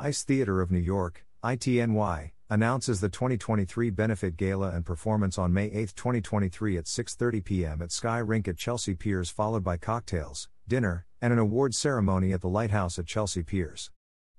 [0.00, 5.72] Ice Theater of New York, ITNY, announces the 2023 benefit gala and performance on May
[5.72, 7.82] 8, 2023 at 6:30 p.m.
[7.82, 12.42] at Sky Rink at Chelsea Piers followed by cocktails, dinner, and an awards ceremony at
[12.42, 13.90] the Lighthouse at Chelsea Piers.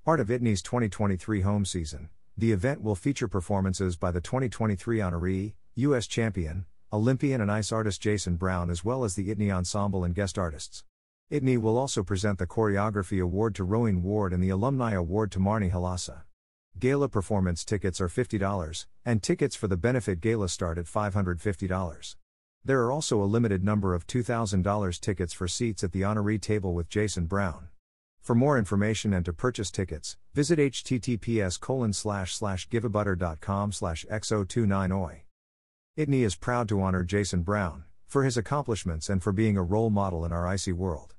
[0.06, 2.08] Part of ITNY's 2023 home season,
[2.38, 6.08] the event will feature performances by the 2023 honoree, U.S.
[6.08, 10.38] champion, Olympian and ice artist Jason Brown as well as the ITNY ensemble and guest
[10.38, 10.86] artists.
[11.32, 15.40] ITNY will also present the Choreography Award to Rohene Ward and the Alumni Award to
[15.40, 16.24] Marni Halasa.
[16.80, 22.16] Gala performance tickets are $50, and tickets for the benefit gala start at $550.
[22.66, 26.74] There are also a limited number of $2,000 tickets for seats at the honoree table
[26.74, 27.68] with Jason Brown.
[28.20, 35.20] For more information and to purchase tickets, visit https colon slash slash giveabutter.com slash x029oi.
[35.96, 39.92] ITNY is proud to honor Jason Brown, for his accomplishments and for being a role
[39.92, 41.14] model in our icy world.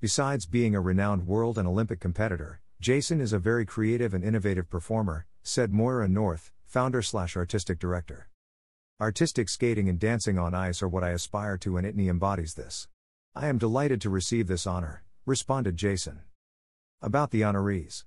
[0.00, 4.70] Besides being a renowned world and Olympic competitor, Jason is a very creative and innovative
[4.70, 8.30] performer, said Moira North, founder slash artistic director.
[8.98, 12.88] Artistic skating and dancing on ice are what I aspire to, and ITNY embodies this.
[13.34, 16.20] I am delighted to receive this honor, responded Jason.
[17.02, 18.04] About the honorees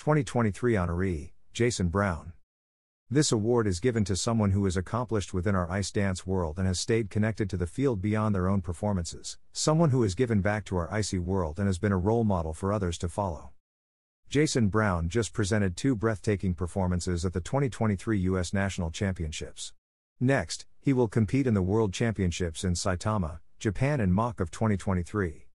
[0.00, 2.32] 2023 honoree, Jason Brown.
[3.12, 6.66] This award is given to someone who is accomplished within our ice dance world and
[6.66, 10.64] has stayed connected to the field beyond their own performances, someone who has given back
[10.64, 13.50] to our icy world and has been a role model for others to follow.
[14.30, 18.54] Jason Brown just presented two breathtaking performances at the 2023 U.S.
[18.54, 19.74] National Championships.
[20.18, 25.48] Next, he will compete in the World Championships in Saitama, Japan in March of 2023.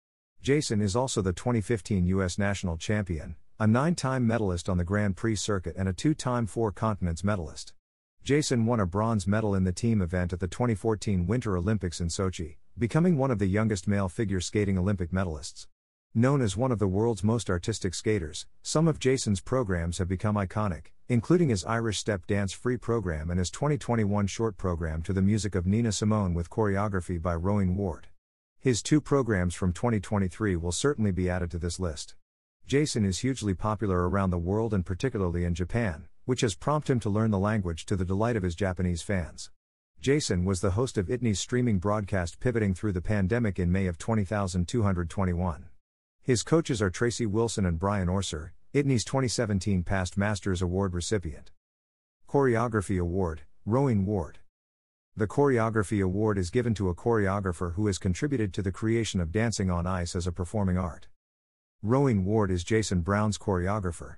[0.42, 2.36] Jason is also the 2015 U.S.
[2.36, 6.46] National Champion, a nine time medalist on the Grand Prix circuit and a two time
[6.46, 7.72] Four Continents medalist.
[8.22, 12.08] Jason won a bronze medal in the team event at the 2014 Winter Olympics in
[12.08, 15.68] Sochi, becoming one of the youngest male figure skating Olympic medalists.
[16.14, 20.34] Known as one of the world's most artistic skaters, some of Jason's programs have become
[20.36, 25.22] iconic, including his Irish Step Dance Free program and his 2021 short program to the
[25.22, 28.08] music of Nina Simone with choreography by Rohene Ward.
[28.58, 32.16] His two programs from 2023 will certainly be added to this list.
[32.66, 36.98] Jason is hugely popular around the world and particularly in Japan, which has prompted him
[36.98, 39.52] to learn the language to the delight of his Japanese fans.
[40.00, 43.98] Jason was the host of ITNY's streaming broadcast Pivoting Through the Pandemic in May of
[43.98, 45.68] 20221.
[46.24, 51.52] His coaches are Tracy Wilson and Brian Orser, ITNY's 2017 Past Masters Award recipient.
[52.28, 54.40] Choreography Award, Rohene Ward.
[55.14, 59.30] The Choreography Award is given to a choreographer who has contributed to the creation of
[59.30, 61.06] dancing on ice as a performing art.
[61.84, 64.16] Rohene Ward is Jason Brown's choreographer.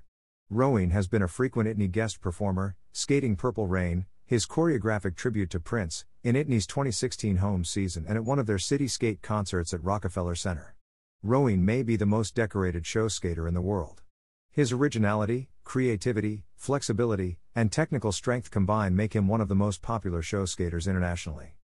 [0.50, 5.60] Rohene has been a frequent ITNY guest performer, skating Purple Rain, his choreographic tribute to
[5.60, 9.82] Prince, in ITNY's 2016 home season and at one of their city skate concerts at
[9.82, 10.76] Rockefeller Center.
[11.22, 14.02] Rohene may be the most decorated show skater in the world.
[14.50, 20.22] His originality, creativity, flexibility, and technical strength combined make him one of the most popular
[20.22, 21.57] show skaters internationally.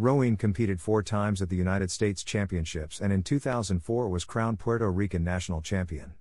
[0.00, 4.90] Rohene competed four times at the United States Championships and in 2004 was crowned Puerto
[4.90, 6.14] Rican national champion.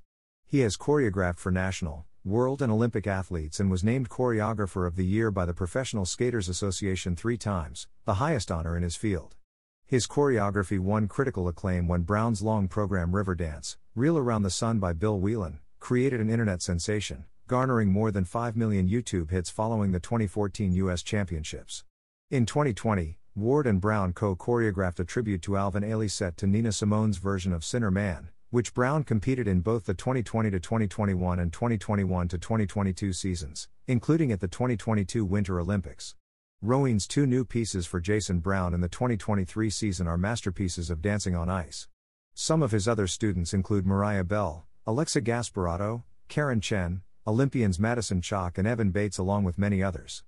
[0.45, 5.05] He has choreographed for national, world, and Olympic athletes and was named Choreographer of the
[5.05, 9.37] Year by the Professional Skaters Association three times, the highest honor in his field.
[9.85, 14.79] His choreography won critical acclaim when Brown's long program River Dance, Reel Around the Sun
[14.79, 19.93] by Bill Whelan, created an internet sensation, garnering more than 5 million YouTube hits following
[19.93, 21.85] the 2014 US Championships.
[22.29, 26.73] In 2020, Ward and Brown co choreographed a tribute to Alvin Ailey set to Nina
[26.73, 32.27] Simone's version of Sinner Man, which Brown competed in both the 2020 2021 and 2021
[32.27, 36.15] 2022 seasons, including at the 2022 Winter Olympics.
[36.61, 41.33] Rohene's two new pieces for Jason Brown in the 2023 season are masterpieces of dancing
[41.33, 41.87] on ice.
[42.33, 48.57] Some of his other students include Mariah Bell, Alexa Gasparato, Karen Chen, Olympians Madison Chock
[48.57, 50.23] and Evan Bates, along with many others.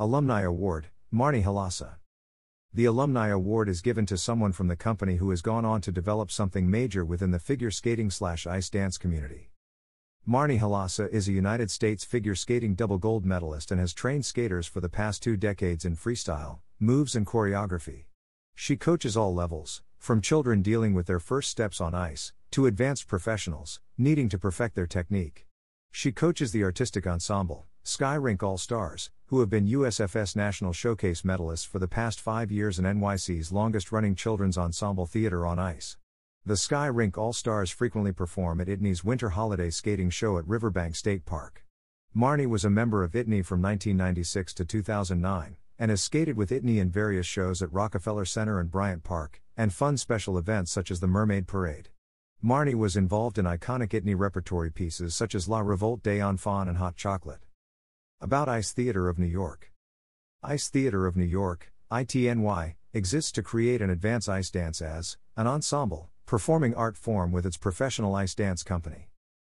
[0.00, 1.96] Alumni Award, Marni Halasa.
[2.74, 5.92] The Alumni Award is given to someone from the company who has gone on to
[5.92, 9.50] develop something major within the figure skating slash ice dance community.
[10.26, 14.66] Marni Halasa is a United States figure skating double gold medalist and has trained skaters
[14.66, 18.06] for the past two decades in freestyle, moves, and choreography.
[18.54, 23.06] She coaches all levels, from children dealing with their first steps on ice, to advanced
[23.06, 25.46] professionals, needing to perfect their technique.
[25.90, 31.22] She coaches the artistic ensemble, Sky Rink All Stars, who have been USFS National Showcase
[31.22, 35.96] medalists for the past five years and NYC's longest running children's ensemble theater on ice.
[36.46, 40.94] The Sky Rink All Stars frequently perform at ITNY's Winter Holiday Skating Show at Riverbank
[40.94, 41.64] State Park.
[42.16, 46.78] Marni was a member of ITNY from 1996 to 2009, and has skated with ITNY
[46.78, 51.00] in various shows at Rockefeller Center and Bryant Park, and fun special events such as
[51.00, 51.88] the Mermaid Parade.
[52.44, 56.78] Marni was involved in iconic ITNY repertory pieces such as La Revolte des Enfants and
[56.78, 57.40] Hot Chocolate.
[58.22, 59.72] About Ice Theater of New York
[60.44, 65.48] Ice Theater of New York, ITNY, exists to create and advance ice dance as an
[65.48, 69.08] ensemble, performing art form with its professional ice dance company.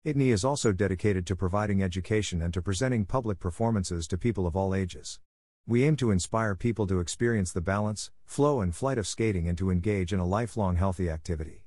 [0.06, 4.56] ITNY is also dedicated to providing education and to presenting public performances to people of
[4.56, 5.20] all ages.
[5.66, 9.58] We aim to inspire people to experience the balance, flow, and flight of skating and
[9.58, 11.66] to engage in a lifelong healthy activity.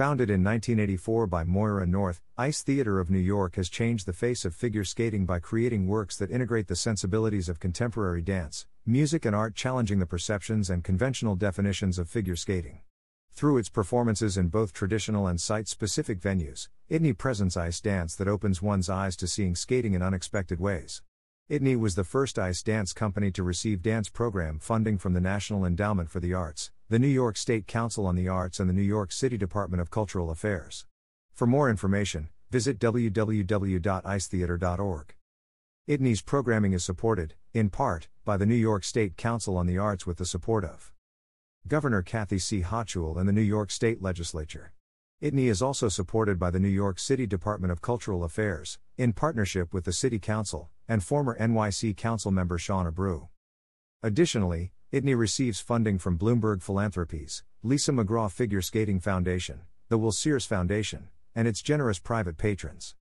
[0.00, 4.46] Founded in 1984 by Moira North, Ice Theater of New York has changed the face
[4.46, 9.36] of figure skating by creating works that integrate the sensibilities of contemporary dance, music, and
[9.36, 12.80] art, challenging the perceptions and conventional definitions of figure skating.
[13.30, 18.26] Through its performances in both traditional and site specific venues, ITNY presents ice dance that
[18.26, 21.02] opens one's eyes to seeing skating in unexpected ways.
[21.50, 25.66] ITNY was the first ice dance company to receive dance program funding from the National
[25.66, 28.82] Endowment for the Arts, the New York State Council on the Arts, and the New
[28.82, 30.86] York City Department of Cultural Affairs.
[31.32, 35.14] For more information, visit www.icetheater.org.
[35.88, 40.04] ITNY's programming is supported, in part, by the New York State Council on the Arts
[40.04, 40.92] with the support of
[41.68, 42.62] Governor Kathy C.
[42.62, 44.72] Hochul and the New York State Legislature.
[45.22, 49.72] ITNY is also supported by the New York City Department of Cultural Affairs, in partnership
[49.72, 53.28] with the City Council, and former NYC Council member Shaun Abreu.
[54.02, 60.46] Additionally, ITNY receives funding from Bloomberg Philanthropies, Lisa McGraw Figure Skating Foundation, the Will Sears
[60.46, 62.96] Foundation, and its generous private patrons.